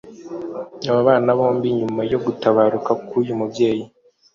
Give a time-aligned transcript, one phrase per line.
[0.89, 3.83] Aba bana bombi nyuma yo gutabaruka k’uyu mubyeyi